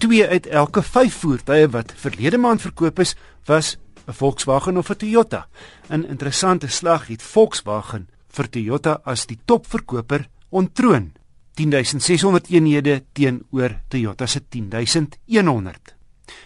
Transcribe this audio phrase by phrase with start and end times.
[0.00, 3.14] 2 uit elke 5 voertuie wat verlede maand verkoop is,
[3.44, 3.76] was
[4.08, 5.48] 'n Volkswagen of 'n Toyota.
[5.88, 11.12] 'n Interessante slag het Volkswagen vir Toyota as die topverkoper ontroon.
[11.54, 15.96] 10600 eenhede teenoor Toyota se 10100.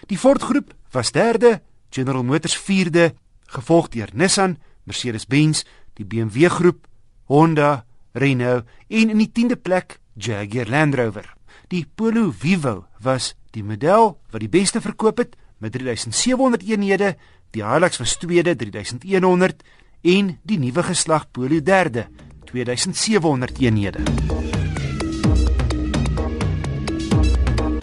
[0.07, 3.15] Die Ford groep was derde, General Motors vierde,
[3.47, 5.65] gevolg deur Nissan, Mercedes-Benz,
[5.95, 6.87] die BMW groep,
[7.25, 11.35] Honda, Renault en in die 10de plek Jaguar Land Rover.
[11.69, 17.15] Die Polo Vivo was die model wat die beste verkoop het met 3700 eenhede,
[17.55, 19.63] die Hilux was tweede 3100
[20.03, 22.09] en die nuwe geslag Polo derde
[22.51, 24.03] 2700 eenhede.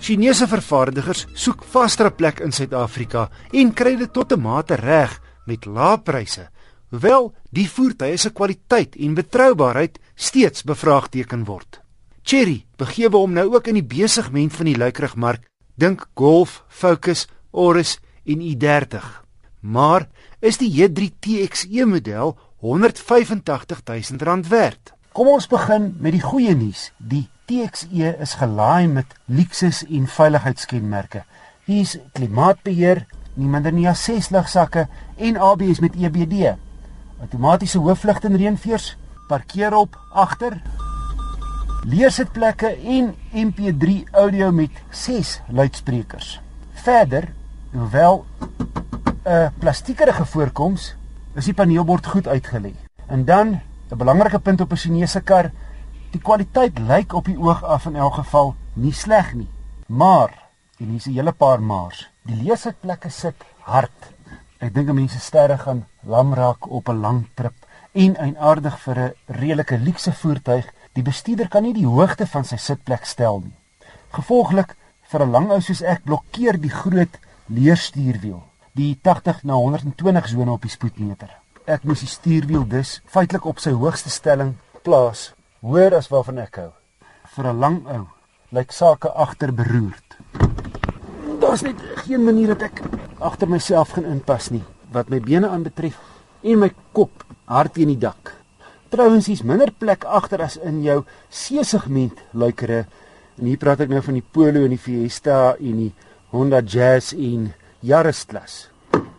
[0.01, 5.65] Chinese vervaardigers soek vaster plek in Suid-Afrika en kry dit tot 'n mate reg met
[5.65, 6.49] lae pryse,
[6.89, 11.81] hoewel die voertuie se kwaliteit en betroubaarheid steeds bevraagteken word.
[12.23, 15.50] Cherry begewe hom nou ook in die besigment van die luikrigmark,
[15.81, 19.05] dink Golf, Focus, Urus en i30.
[19.61, 20.07] Maar
[20.39, 24.93] is die J3 TXE model 185 000 rand werd?
[25.11, 26.91] Kom ons begin met die goeie nuus.
[26.97, 31.25] Die TXE is gelaai met luksus en veiligheidskenmerke.
[31.65, 33.03] Hier's klimaatbeheer,
[33.35, 34.85] nie minder nie as 6 ligsakke
[35.17, 36.53] en ABS met EBD.
[37.21, 38.93] Outomatiese hoofligte en reënveers,
[39.27, 40.61] parkeerhulp agter,
[41.83, 46.39] leersitplekke en MP3 audio met 6 luidsprekers.
[46.73, 47.33] Verder,
[47.71, 48.25] hoewel
[49.25, 50.95] 'n plastiekerige voorkoms,
[51.33, 52.73] is die paneelbord goed uitgelê.
[53.07, 55.51] En dan 'n belangrike punt op 'n Chinese kar,
[56.11, 59.49] die kwaliteit lyk op die oog af in elk geval nie sleg nie.
[59.85, 64.13] Maar, en hier's 'n hele paar maars, die leersitplekke sit hard.
[64.57, 67.53] Ek dink mense sterre gaan lam raak op 'n lang trip
[67.91, 72.57] en eienaardig vir 'n redelike luukse voertuig Die bestuurder kan nie die hoogte van sy
[72.57, 73.57] sitplek stel nie.
[74.11, 74.75] Gevolglik
[75.11, 78.41] vir 'n lang ou soos ek blokkeer die groot leerstuurwiel
[78.73, 81.31] die 80 na 120 sone op die spoedmeter.
[81.67, 85.31] Ek moes die stuurwiel dus feitelik op sy hoogste stelling plaas,
[85.61, 86.71] hoër as waarvan ek hou.
[87.35, 88.07] Vir 'n lang ou
[88.51, 90.17] lyk sake agter beroerd.
[91.39, 92.81] Daar's net geen manier dat ek
[93.19, 95.97] agter myself gaan inpas nie wat my bene aanbetref
[96.43, 98.40] en my kop hard teen die dak.
[98.91, 100.97] Trouwens is minder plek agter as in jou
[101.31, 102.81] C-segment luikere.
[103.39, 105.93] En hier praat ek nou van die Polo en die Fiesta en die
[106.33, 107.45] Honda Jazz en
[107.87, 108.57] Yaris klas.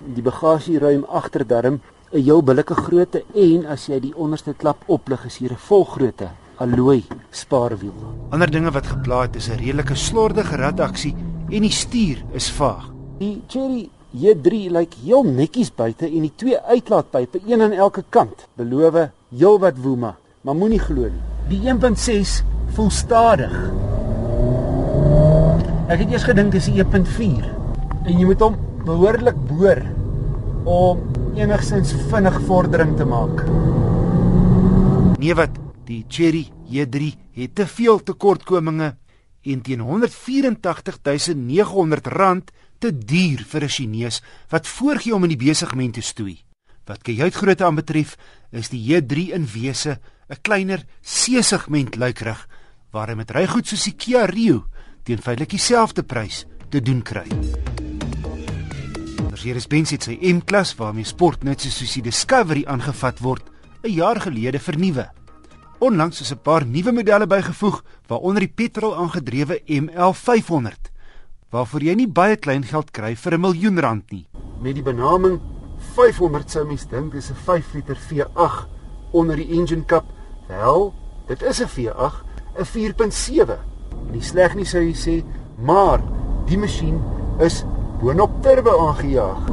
[0.04, 1.80] Die bagasieruim agter darm
[2.12, 6.28] 'n heel billike grootte en as jy die onderste klap oplig is hier 'n volgrootte
[6.58, 7.96] alloy spaarwiel.
[8.30, 11.16] Ander dinge wat geplaas het is 'n redelike slordige radaksie
[11.48, 12.92] en die stuur is vaag.
[13.18, 18.46] Die Cherry J3 lyk heel netjies buite en die twee uitlaatpype een aan elke kant
[18.54, 21.22] beloof heel wat woema, maar moenie glo nie.
[21.48, 22.42] Die 1.6
[22.76, 23.52] voel stadig.
[25.92, 27.44] Ek het eers gedink dis 1.4
[28.02, 28.56] en jy moet hom
[28.86, 29.80] behoorlik boor
[30.68, 30.98] om
[31.36, 33.36] enigstens vinnig vordering te maak.
[35.22, 35.54] Nee wat,
[35.86, 36.96] die Cherry J3
[37.36, 38.96] het te veel tekortkominge
[39.42, 45.94] en teen 184900 rand te duur vir 'n Chinees wat voorgee om in die besigment
[45.94, 46.51] te stoei.
[46.84, 48.16] Wat kajuitgrootte aanbetref,
[48.50, 52.48] is die J3 in wese 'n kleiner C-segment luikrig
[52.90, 54.66] waar hy met rygoed soos die Kia Rio
[55.04, 57.26] teen feitelik dieselfde prys te doen kry.
[59.30, 63.50] Mercedes-Benz het sy M-klas waarmee sportnet soos die Discovery aangevat word,
[63.82, 65.10] 'n jaar gelede vernuwe.
[65.78, 70.90] Onlangs is 'n paar nuwe modelle bygevoeg, waaronder die petrol aangedrewe ML500,
[71.50, 74.26] waarvoor jy nie baie klein geld kry vir 'n miljoen rand nie.
[74.60, 75.51] Met die benaming
[75.92, 78.66] 500 sou mens dink dis 'n 5 liter V8
[79.12, 80.04] onder die engine cap.
[80.48, 80.92] Wel,
[81.26, 82.24] dit is 'n V8,
[82.58, 83.58] 'n 4.7.
[84.10, 85.24] Nie sleg nie sou jy sê,
[85.58, 86.00] maar
[86.46, 87.00] die masjien
[87.40, 87.64] is
[88.00, 89.48] boonop turbo aangejaag.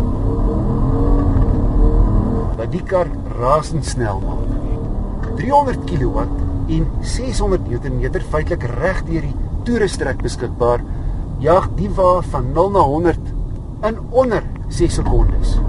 [2.58, 3.08] Wat die kar
[3.40, 5.36] rasendsnel maak.
[5.36, 6.20] 300 kW
[6.68, 10.82] en 600 Nm feitelik reg deur die toerestrek beskikbaar.
[11.40, 13.20] Jag die wa van 0 na 100
[13.84, 15.60] in onder 6 sekondes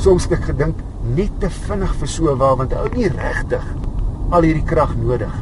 [0.00, 0.80] soms het ek gedink
[1.14, 3.64] net te vinnig vir so 'n wa want ou nie regtig
[4.30, 5.34] al hierdie krag nodig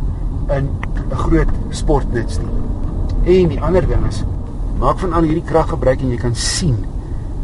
[0.50, 2.52] in 'n groot sportnuts nie.
[3.24, 4.24] En die ander ding is
[4.78, 6.84] maak van al hierdie krag gebruik en jy kan sien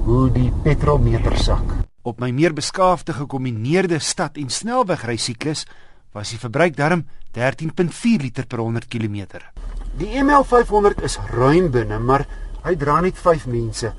[0.04, 1.62] hoe die petrolmeter sak.
[2.02, 5.66] Op my meer beskaafde gekombineerde stad en snelwegry siklus
[6.12, 9.26] was die verbruik darm 13.4 liter per 100 km.
[9.98, 12.26] Die ML500 is ruim binne, maar
[12.64, 13.92] hy dra net 5 mense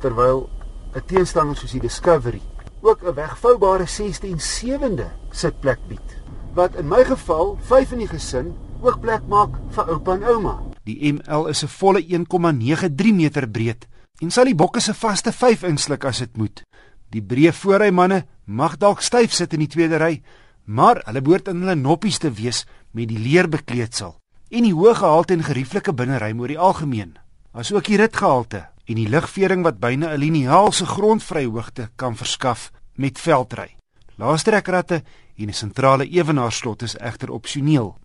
[0.00, 0.48] terwyl
[0.94, 2.42] 'n teenstander soos die Discovery
[2.82, 6.20] ook 'n wegvoubare 6de en 7de sitplek bied
[6.54, 10.60] wat in my geval 5 in die gesin ook plek maak vir oupa en ouma.
[10.84, 13.86] Die ML is 'n volle 1,93 meter breed
[14.20, 16.62] en sal die bokke se vaste 5 insluk as dit moet.
[17.10, 20.22] Die breë voorry manne mag dalk styf sit in die tweede ry,
[20.64, 24.16] maar hulle behoort in hulle noppies te wees met die leerbekleedsel
[24.50, 27.16] en die hoë gehalte en gerieflike binneruim oor die algemeen.
[27.52, 33.18] Asook die ritgehalte en die ligvering wat byna 'n liniaal se grondvryhoogte kan verskaf met
[33.18, 33.76] veldry.
[34.16, 35.02] Laastrekratte
[35.36, 37.96] en 'n sentrale ewenaarslot is egter opsioneel,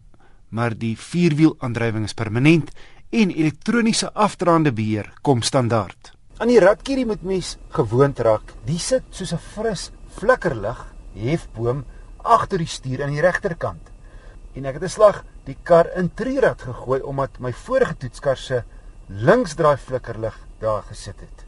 [0.49, 2.71] maar die vierwielaandrywing is permanent
[3.09, 6.11] en elektroniese afdraande beheer kom standaard.
[6.37, 8.53] Aan die ratkierie moet mens gewoond raak.
[8.65, 11.85] Die sit soos 'n fris flikkerlig hefboom
[12.17, 13.91] agter die stuur aan die regterkant.
[14.53, 18.63] En ek het 'n slag die kar in trirad gegooi omdat my vorige toetskar se
[19.07, 21.45] linksdraai flikkerlig daar gesit het.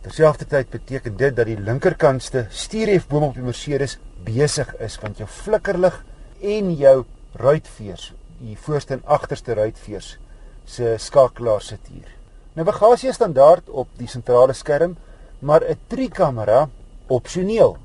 [0.00, 5.98] Terselfdertyd beteken dit dat die linkerkantste stuurhefboom op die Mercedes besig is want jou flikkerlig
[6.40, 10.16] en jou ruitveers, die voorste en agterste ruitveers
[10.64, 12.08] se skakelaar sit hier.
[12.56, 14.96] Navigasie is standaard op die sentrale skerm,
[15.38, 16.68] maar 'n trikamera
[17.08, 17.76] opsioneel.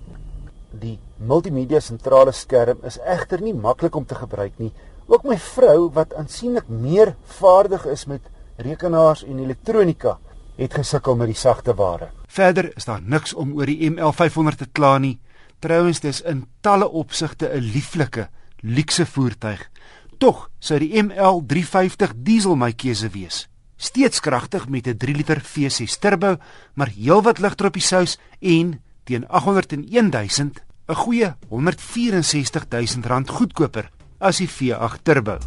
[0.71, 4.73] Die multimedia sentrale skerm is egter nie maklik om te gebruik nie.
[5.07, 8.21] Ook my vrou wat aansienlik meer vaardig is met
[8.57, 10.17] rekenaars en elektronika,
[10.57, 12.09] het gesukkel met die sagte ware.
[12.27, 15.19] Verder is daar niks om oor die ML500 te kla nie.
[15.59, 18.29] Trouwens dis in talle opsigte 'n lieflike,
[18.61, 19.69] luukse voertuig.
[20.17, 23.47] Tog sou die ML350 diesel my keuse wees.
[23.77, 26.37] Steeds kragtig met 'n 3 liter V6 turbo,
[26.73, 34.37] maar heelwat ligter op die sous en teen 801000 'n goeie 164000 rand goedkoper as
[34.37, 35.37] die V8 turbo.